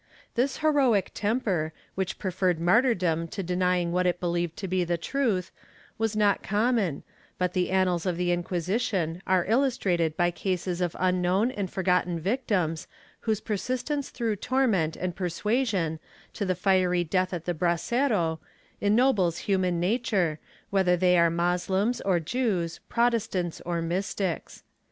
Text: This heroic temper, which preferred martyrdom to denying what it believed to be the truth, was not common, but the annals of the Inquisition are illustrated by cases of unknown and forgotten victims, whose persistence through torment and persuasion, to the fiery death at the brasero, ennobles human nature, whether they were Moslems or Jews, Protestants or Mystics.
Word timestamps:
This 0.33 0.57
heroic 0.65 1.11
temper, 1.13 1.73
which 1.93 2.17
preferred 2.17 2.59
martyrdom 2.59 3.27
to 3.27 3.43
denying 3.43 3.91
what 3.91 4.07
it 4.07 4.19
believed 4.19 4.57
to 4.57 4.67
be 4.67 4.83
the 4.83 4.97
truth, 4.97 5.51
was 5.99 6.15
not 6.15 6.41
common, 6.41 7.03
but 7.37 7.53
the 7.53 7.69
annals 7.69 8.07
of 8.07 8.17
the 8.17 8.31
Inquisition 8.31 9.21
are 9.27 9.45
illustrated 9.47 10.17
by 10.17 10.31
cases 10.31 10.81
of 10.81 10.95
unknown 10.97 11.51
and 11.51 11.69
forgotten 11.69 12.19
victims, 12.19 12.87
whose 13.19 13.41
persistence 13.41 14.09
through 14.09 14.37
torment 14.37 14.95
and 14.95 15.15
persuasion, 15.15 15.99
to 16.33 16.45
the 16.47 16.55
fiery 16.55 17.03
death 17.03 17.31
at 17.31 17.45
the 17.45 17.53
brasero, 17.53 18.39
ennobles 18.81 19.37
human 19.45 19.79
nature, 19.79 20.39
whether 20.71 20.97
they 20.97 21.15
were 21.15 21.29
Moslems 21.29 22.01
or 22.01 22.19
Jews, 22.19 22.79
Protestants 22.89 23.61
or 23.67 23.83
Mystics. 23.83 24.63